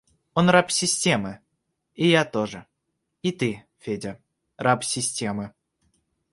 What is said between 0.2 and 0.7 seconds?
Он